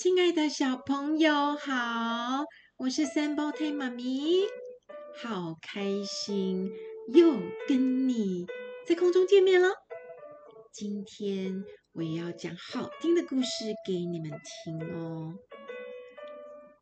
[0.00, 2.44] 亲爱的小朋友好，
[2.76, 4.44] 我是三胞胎妈咪，
[5.20, 6.70] 好开心
[7.12, 7.32] 又
[7.66, 8.46] 跟你
[8.86, 9.70] 在空中见面了。
[10.72, 11.64] 今天
[11.94, 15.34] 我也要讲好听的故事给你们听哦。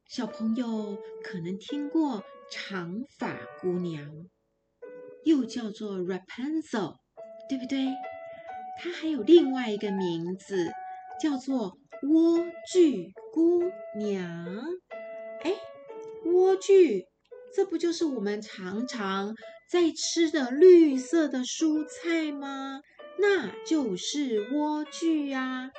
[0.06, 4.10] 小朋友可能听过长发姑娘，
[5.24, 6.96] 又叫做 Rapunzel，
[7.48, 7.86] 对不对？
[8.78, 10.70] 她还有另外一个名字，
[11.18, 13.62] 叫做莴苣姑
[13.98, 14.46] 娘。
[15.42, 15.52] 哎，
[16.24, 17.06] 莴苣，
[17.54, 19.34] 这不就是我们常常
[19.70, 22.80] 在吃的绿色的蔬菜吗？
[23.18, 25.70] 那就是莴苣呀，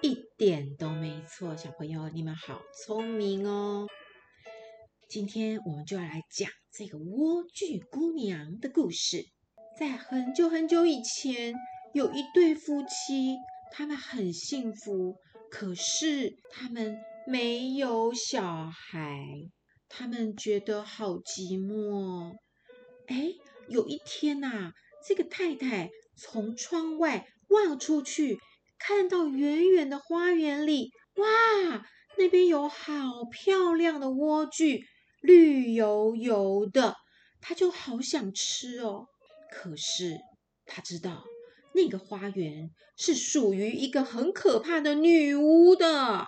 [0.00, 1.56] 一点都没错。
[1.56, 3.86] 小朋友，你们好聪明哦！
[5.08, 9.26] 今天我们就要来讲这个莴苣姑娘的故事。
[9.78, 11.54] 在很久很久以前，
[11.92, 13.36] 有一对夫妻，
[13.72, 15.16] 他们很幸福，
[15.50, 19.18] 可是他们没有小孩，
[19.88, 22.36] 他们觉得好寂寞。
[23.08, 23.32] 哎，
[23.68, 24.72] 有一天呐，
[25.06, 28.38] 这个太太从窗外望出去，
[28.78, 31.84] 看到远远的花园里，哇，
[32.16, 34.80] 那边有好漂亮的莴苣，
[35.20, 36.94] 绿油油的，
[37.40, 39.06] 她就好想吃哦。
[39.50, 40.16] 可是
[40.64, 41.24] 她知道。
[41.72, 46.26] 那个花园是属于一个很可怕的女巫的，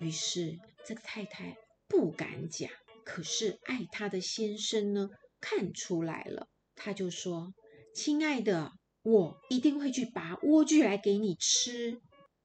[0.00, 1.56] 于是这个太太
[1.88, 2.70] 不敢讲。
[3.04, 7.52] 可是爱她的先生呢，看出来了，他就说
[7.94, 12.00] ：“亲爱的，我一定会去拔莴苣来给你吃。”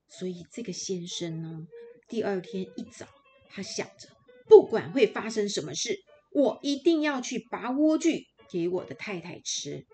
[0.09, 1.65] 所以这个先生呢，
[2.07, 3.07] 第二天一早，
[3.49, 4.09] 他想着，
[4.47, 5.97] 不管会发生什么事，
[6.31, 9.85] 我一定要去拔莴苣给我的太太吃。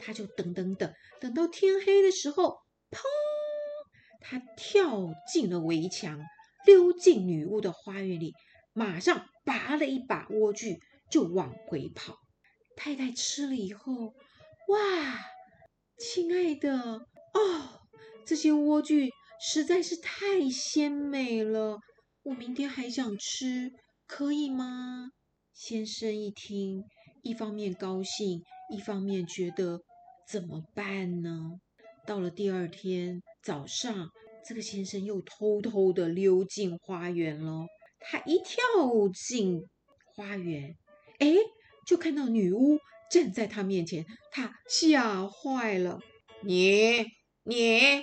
[0.00, 2.56] 他就等等等，等到天黑的时候，
[2.90, 3.00] 砰！
[4.20, 6.18] 他跳进了围墙，
[6.66, 8.34] 溜进女巫的花园里，
[8.72, 10.78] 马上拔了一把莴苣，
[11.10, 12.16] 就往回跑。
[12.76, 14.14] 太太吃了以后，
[14.68, 15.20] 哇，
[15.98, 16.78] 亲爱的
[17.34, 17.80] 哦，
[18.26, 21.78] 这些莴苣实在是太鲜美了，
[22.22, 23.72] 我明天还想吃，
[24.06, 25.10] 可以吗？
[25.52, 26.84] 先生一听，
[27.22, 29.82] 一方面高兴，一方面觉得。
[30.30, 31.58] 怎么办呢？
[32.06, 34.10] 到了第二天早上，
[34.46, 37.66] 这个先生又偷偷的溜进花园了。
[37.98, 38.62] 他一跳
[39.12, 39.60] 进
[40.14, 40.76] 花园，
[41.18, 41.34] 哎，
[41.84, 42.78] 就看到女巫
[43.10, 45.98] 站在他面前，他吓坏了。
[46.44, 47.04] 你
[47.42, 48.00] 你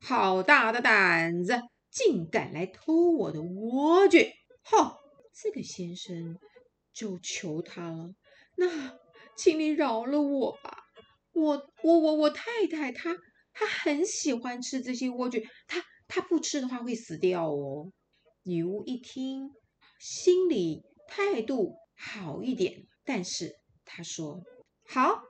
[0.00, 1.60] 好大的胆子，
[1.92, 4.32] 竟敢来偷我的莴苣！
[4.64, 4.98] 哈，
[5.32, 6.36] 这个先生
[6.92, 8.10] 就求他了，
[8.56, 8.98] 那
[9.36, 10.77] 请你饶了我吧。
[11.38, 13.16] 我我我我太太她
[13.52, 17.92] 她很喜欢吃这些莴苣，她她不吃的话会死掉哦。
[18.42, 19.50] 女巫一听，
[20.00, 23.52] 心里态度好一点，但是
[23.84, 24.42] 她说
[24.88, 25.22] ：“好，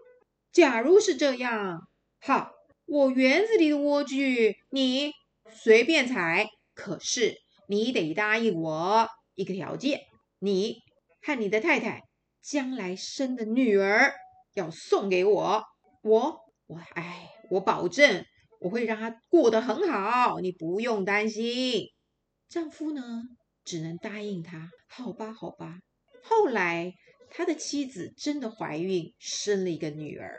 [0.52, 1.88] 假如是这样，
[2.20, 2.52] 好，
[2.86, 5.12] 我园子里的莴苣你
[5.50, 7.36] 随便采，可是
[7.68, 10.00] 你得答应我一个条件，
[10.38, 10.78] 你
[11.22, 12.02] 和你的太太
[12.42, 14.14] 将来生的女儿
[14.54, 15.64] 要送给我。”
[16.08, 18.24] 我我哎，我保证
[18.60, 21.88] 我会让她过得很好，你不用担心。
[22.48, 23.22] 丈夫呢，
[23.62, 25.80] 只能答应他，好吧，好吧。
[26.22, 26.94] 后来
[27.30, 30.34] 他的妻子真的怀孕，生了一个女儿。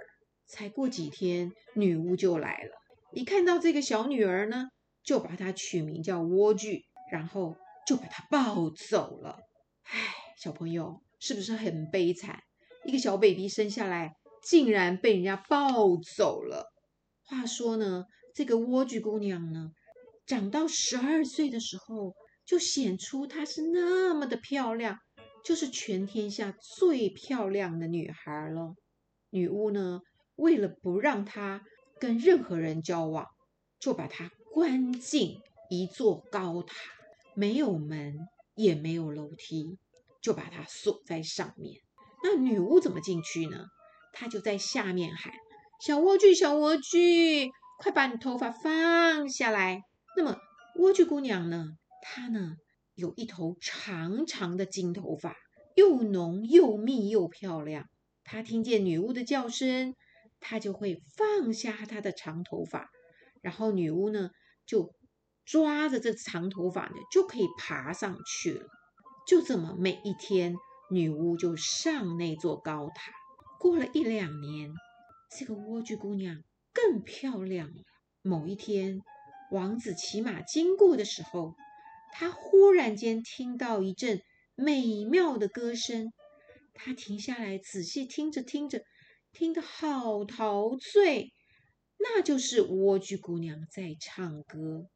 [0.48, 2.72] 才过几天，女巫就来了，
[3.14, 4.70] 一看到这个小女儿呢，
[5.04, 6.82] 就把她取名叫莴苣，
[7.12, 9.38] 然后就把她抱走了。
[9.84, 10.00] 哎，
[10.40, 12.42] 小朋友是不是很悲惨？
[12.84, 14.16] 一个小 baby 生下来。
[14.42, 16.72] 竟然被人家抱走了。
[17.24, 19.72] 话说呢，这个莴苣姑娘呢，
[20.26, 22.14] 长到十二岁的时候，
[22.46, 24.98] 就显出她是那么的漂亮，
[25.44, 28.76] 就是全天下最漂亮的女孩了。
[29.30, 30.02] 女巫呢，
[30.36, 31.64] 为了不让她
[32.00, 33.28] 跟任何人交往，
[33.80, 35.38] 就把她关进
[35.70, 36.76] 一座高塔，
[37.36, 39.78] 没有门，也没有楼梯，
[40.22, 41.82] 就把她锁在上面。
[42.24, 43.68] 那女巫怎么进去呢？
[44.14, 45.34] 他就在下面喊
[45.80, 49.84] ：“小莴苣，小莴苣，快把你头发放下来。”
[50.18, 50.38] 那么
[50.76, 51.66] 莴苣姑娘呢？
[52.02, 52.56] 她呢，
[52.96, 55.36] 有一头长长的金头发，
[55.76, 57.86] 又浓又密又漂亮。
[58.24, 59.96] 她听见女巫的叫声，
[60.40, 62.90] 她就会放下她的长头发，
[63.42, 64.30] 然后女巫呢，
[64.66, 64.94] 就
[65.46, 68.66] 抓着这长头发呢，就可以爬上去了。
[69.28, 70.56] 就这么，每一天，
[70.90, 73.12] 女巫就上那座高塔。
[73.60, 74.72] 过了一两年，
[75.30, 76.42] 这个莴苣姑娘
[76.72, 77.84] 更漂亮了。
[78.22, 79.02] 某一天，
[79.52, 81.56] 王子骑马经过的时候，
[82.14, 84.22] 他忽然间听到一阵
[84.56, 86.14] 美妙的歌声，
[86.74, 88.82] 他停下来仔细听着听着，
[89.34, 91.34] 听得好陶醉。
[91.98, 94.88] 那就是莴苣姑娘在唱歌。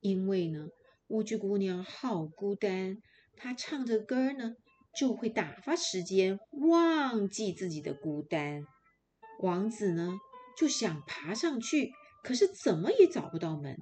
[0.00, 0.68] 因为呢，
[1.08, 2.98] 莴苣姑娘好孤单，
[3.36, 4.54] 她唱着歌呢，
[4.98, 8.64] 就会打发时间，忘记自己的孤单。
[9.40, 10.18] 王子呢，
[10.58, 11.92] 就想爬上去，
[12.22, 13.76] 可是怎么也找不到门。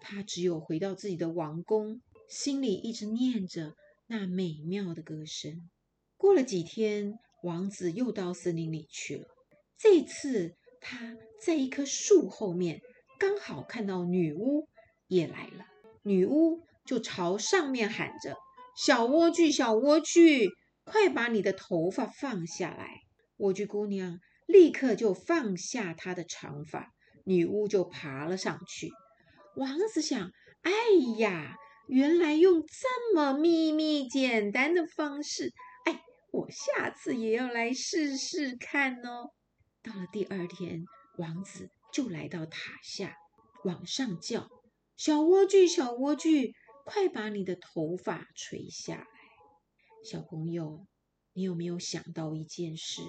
[0.00, 3.74] 他只有回到自己的王宫，心里一直念着
[4.06, 5.68] 那美妙的歌声。
[6.16, 9.26] 过了几天，王子又到森林里去了。
[9.78, 12.80] 这次他在一棵树后面，
[13.18, 14.68] 刚好看到女巫
[15.08, 15.66] 也来了。
[16.02, 18.36] 女巫就朝上面喊着
[18.76, 20.50] ：“小莴苣，小莴苣，
[20.84, 23.00] 快把你的头发放下来！”
[23.38, 26.92] 莴苣姑娘立刻就放下她的长发，
[27.24, 28.90] 女巫就爬了上去。
[29.56, 30.30] 王子想
[30.62, 30.72] ：“哎
[31.18, 31.56] 呀，
[31.88, 35.52] 原来用这么秘密简单的方式，
[35.86, 39.30] 哎，我下次也要来试试看哦。”
[39.82, 40.84] 到了第二天，
[41.16, 43.16] 王子就来到塔下，
[43.64, 44.48] 往上叫
[44.96, 46.52] ：“小莴苣，小莴苣，
[46.86, 49.06] 快把你的头发垂下来！”
[50.08, 50.86] 小朋友，
[51.32, 53.02] 你有没有想到一件事？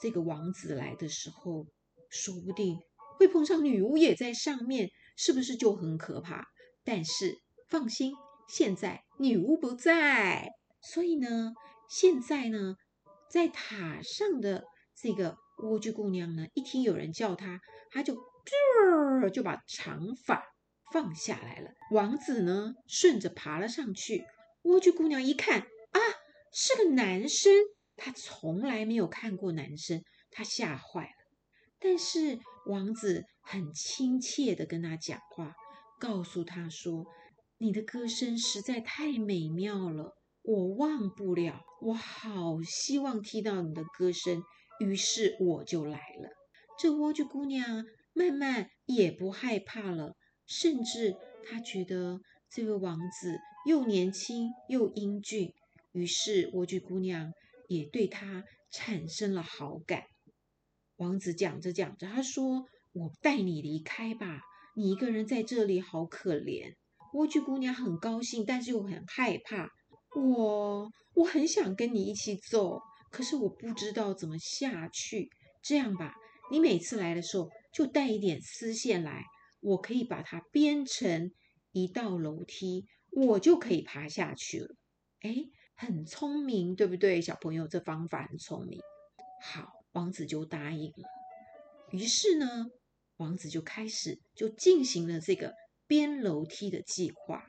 [0.00, 1.66] 这个王子来的时候，
[2.10, 2.78] 说不定
[3.18, 4.90] 会碰上女巫也在上面。
[5.16, 6.44] 是不是就很可怕？
[6.82, 8.12] 但是放心，
[8.48, 10.50] 现在女巫不在，
[10.82, 11.54] 所以呢，
[11.88, 12.74] 现在呢，
[13.30, 14.64] 在塔上的
[14.96, 17.60] 这个莴苣姑娘呢，一听有人叫她，
[17.90, 20.44] 她就就 就把长发
[20.94, 21.72] 放下来了。
[21.90, 24.24] 王子呢，顺着爬了上去。
[24.62, 26.00] 莴苣姑娘一看啊，
[26.52, 27.52] 是个男生，
[27.96, 31.36] 她从来没有看过男生，她吓坏了。
[31.80, 35.56] 但是王子很亲切地跟他讲话，
[35.98, 37.04] 告诉他说
[37.58, 44.44] ：“你的歌声实在太美妙了，我忘不了，我好希望听到你的歌声，
[44.78, 46.30] 于是我就来了。”
[46.78, 50.14] 这莴苣姑娘慢慢也不害怕了，
[50.46, 51.16] 甚至
[51.48, 52.20] 他觉得
[52.50, 55.52] 这位王子又年轻又英俊，
[55.92, 57.32] 于是莴苣姑娘
[57.68, 60.04] 也对他产生了好感。
[60.96, 64.40] 王子讲着讲着，他说：“我带你离开吧，
[64.76, 66.74] 你一个人在这里好可怜。”
[67.12, 69.68] 莴苣姑娘很高兴，但是又很害怕。
[70.16, 72.80] 我我很想跟你一起走，
[73.10, 75.28] 可是我不知道怎么下去。
[75.62, 76.14] 这样吧，
[76.50, 79.24] 你每次来的时候就带一点丝线来，
[79.64, 81.32] 我可以把它编成
[81.72, 84.74] 一道楼梯，我就可以爬下去了。
[85.20, 85.34] 哎，
[85.74, 87.66] 很聪明，对不对，小朋友？
[87.66, 88.80] 这方法很聪明。
[89.42, 89.72] 好。
[89.94, 91.08] 王子就答应了。
[91.92, 92.66] 于是呢，
[93.16, 95.54] 王子就开始就进行了这个
[95.86, 97.44] 编楼梯的计划。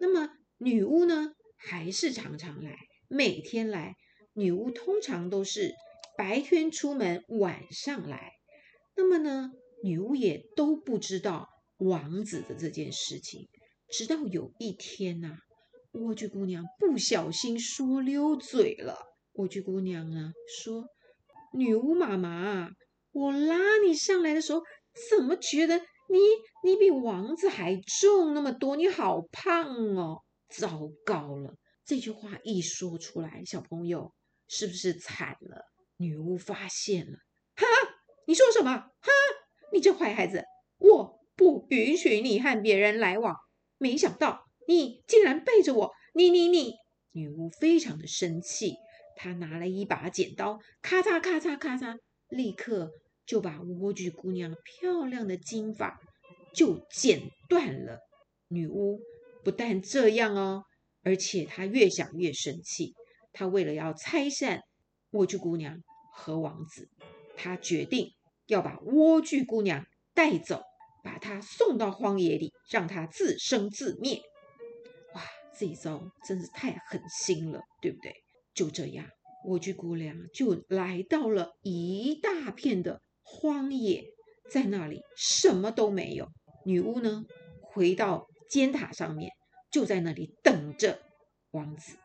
[0.00, 2.78] 那么女巫呢，还是常常来，
[3.08, 3.96] 每天来。
[4.32, 5.74] 女巫通常都是
[6.16, 8.32] 白天出门，晚上来。
[8.96, 9.50] 那么呢，
[9.84, 11.50] 女巫也都不知道
[11.84, 13.48] 王子的这件事情。
[13.90, 15.36] 直到有一天呐、
[15.92, 18.98] 莴苣姑娘不小心说溜嘴了。
[19.34, 20.86] 莴苣姑娘呢说。
[21.54, 22.70] 女巫妈妈，
[23.10, 24.62] 我拉你上来的时候，
[25.10, 26.18] 怎么觉得你
[26.64, 28.74] 你比王子还重那么多？
[28.74, 30.22] 你好胖哦！
[30.48, 34.14] 糟糕了，这句话一说出来，小朋友
[34.48, 35.66] 是不是惨了？
[35.98, 37.18] 女巫发现了，
[37.56, 37.66] 哈，
[38.26, 38.70] 你说什么？
[38.72, 39.10] 哈，
[39.74, 40.42] 你这坏孩子，
[40.78, 43.34] 我不允许你和别人来往。
[43.78, 46.74] 没想到你竟然背着我，你你你！
[47.10, 48.76] 女巫非常的生气。
[49.16, 52.92] 她拿了一把剪刀，咔嚓咔嚓咔嚓，立刻
[53.26, 55.98] 就把莴苣姑娘漂亮的金发
[56.54, 57.98] 就剪断了。
[58.48, 59.00] 女巫
[59.42, 60.62] 不但这样哦，
[61.02, 62.94] 而且她越想越生气。
[63.32, 64.60] 她为了要拆散
[65.10, 65.76] 莴苣姑娘
[66.14, 66.88] 和王子，
[67.36, 68.12] 她决定
[68.46, 69.84] 要把莴苣姑娘
[70.14, 70.62] 带走，
[71.02, 74.20] 把他送到荒野里，让他自生自灭。
[75.14, 75.22] 哇，
[75.58, 78.14] 这一招真是太狠心了，对不对？
[78.54, 79.06] 就这样，
[79.46, 84.04] 莴苣姑娘就来到了一大片的荒野，
[84.50, 86.28] 在那里什么都没有。
[86.64, 87.24] 女巫呢，
[87.62, 89.32] 回到尖塔上面，
[89.70, 91.00] 就在那里等着
[91.50, 91.96] 王子。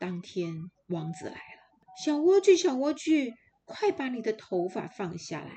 [0.00, 0.52] 当天，
[0.88, 1.62] 王子来了，
[2.04, 3.32] 小莴苣，小莴苣，
[3.64, 5.56] 快把你的头发放下来。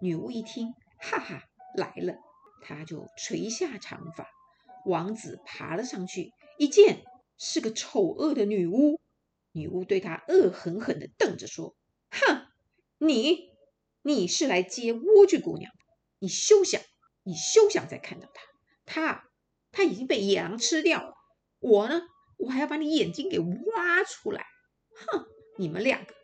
[0.00, 1.42] 女巫一听，哈哈，
[1.76, 2.14] 来了，
[2.62, 4.26] 她就垂下长发。
[4.84, 7.02] 王子爬了上去，一见
[7.38, 9.00] 是个丑恶的女巫。
[9.52, 11.74] 女巫对他恶狠狠地瞪着说
[12.12, 12.46] ：“哼，
[12.98, 13.48] 你，
[14.02, 15.78] 你是来接莴苣姑娘的，
[16.18, 16.82] 你休想，
[17.22, 18.28] 你休想再看到
[18.84, 19.24] 她，她，
[19.72, 21.14] 她已经被野狼吃掉了。
[21.58, 22.02] 我呢，
[22.36, 24.44] 我还要把你眼睛给挖出来。
[24.94, 26.14] 哼，你们两个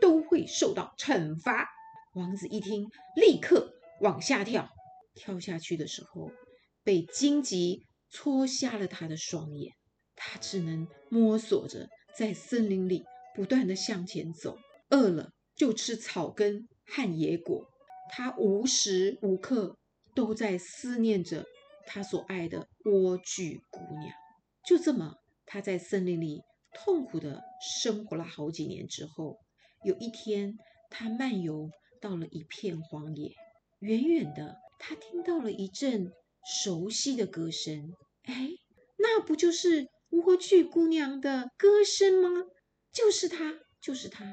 [0.00, 1.68] 都会受到惩罚。
[2.14, 4.68] 王子一听，立刻往下跳。
[5.14, 6.30] 跳下去的时候，
[6.82, 9.74] 被荆棘戳瞎了他的双眼。
[10.14, 13.04] 他只能摸索着在森林里
[13.34, 14.56] 不断地向前走。
[14.90, 17.66] 饿了就吃草根和野果。
[18.10, 19.78] 他无时无刻
[20.14, 21.46] 都在思念着
[21.86, 24.12] 他所爱的莴苣姑娘。
[24.66, 25.14] 就这么，
[25.46, 26.42] 他在森林里
[26.74, 27.42] 痛苦地
[27.80, 29.38] 生活了好几年之后，
[29.82, 30.58] 有一天，
[30.90, 31.70] 他漫游
[32.02, 33.32] 到了一片荒野，
[33.80, 36.12] 远远的，他听到了一阵
[36.44, 37.92] 熟悉的歌声。
[38.24, 38.48] 哎，
[38.98, 42.46] 那不就是莴苣姑娘的歌声吗？
[42.92, 44.26] 就是她，就是她。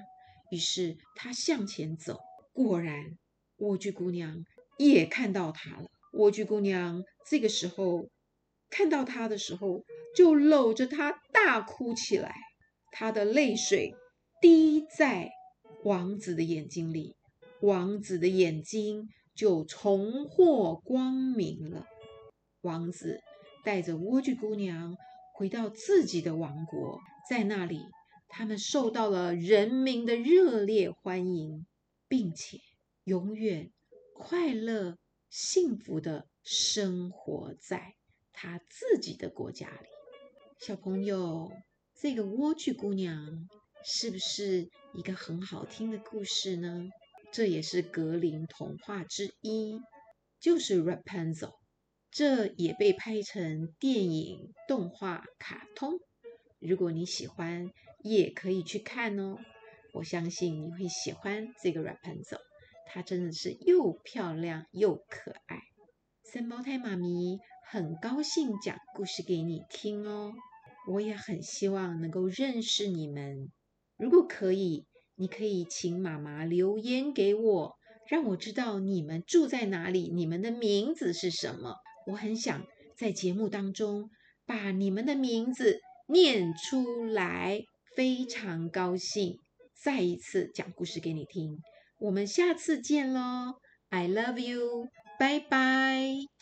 [0.49, 2.17] 于是他向前走，
[2.51, 3.15] 果然，
[3.59, 4.43] 莴苣姑娘
[4.79, 5.85] 也看到他了。
[6.13, 8.09] 莴苣姑娘这个时候
[8.71, 9.83] 看到他的时候，
[10.15, 12.33] 就搂着他大哭起来，
[12.91, 13.93] 她的泪水
[14.41, 15.29] 滴在
[15.83, 17.15] 王子的眼睛里，
[17.61, 19.07] 王子的眼睛
[19.39, 21.85] 就重获光明了。
[22.59, 23.21] 王子
[23.63, 24.97] 带着莴苣姑娘
[25.33, 27.79] 回到自己的王国，在那里，
[28.27, 31.65] 他们受到了人民的热烈欢迎，
[32.09, 32.57] 并且
[33.05, 33.71] 永远
[34.13, 34.97] 快乐
[35.29, 37.95] 幸福的生活在
[38.33, 39.87] 他自己的国家里。
[40.59, 41.49] 小朋友，
[41.95, 43.47] 这个莴苣姑娘
[43.85, 46.89] 是不是一个很好听的故事呢？
[47.31, 49.79] 这也是格林童话之一，
[50.39, 51.53] 就是 Rapunzel，
[52.11, 55.99] 这也被拍成电影、动画、卡通。
[56.59, 57.69] 如果你喜欢，
[58.03, 59.37] 也可以去看哦。
[59.93, 62.39] 我相信你会喜欢这个 Rapunzel，
[62.87, 65.61] 它真的是又漂亮又可爱。
[66.23, 70.33] 三胞胎妈咪很高兴讲故事给你听哦。
[70.87, 73.51] 我也很希望能够认识你们。
[73.97, 74.85] 如果可以，
[75.19, 77.75] 你可以请妈妈留言给我，
[78.07, 81.75] 让我知道你们住在哪里，你们的名字是什么。
[82.07, 82.65] 我很想
[82.97, 84.09] 在节目当中
[84.47, 85.79] 把你们的名字。
[86.11, 87.61] 念出来，
[87.95, 89.37] 非常高兴，
[89.79, 91.59] 再一次讲故事给你听。
[91.99, 93.53] 我们下次见喽
[93.89, 94.87] ，I love you，
[95.19, 96.38] 拜拜。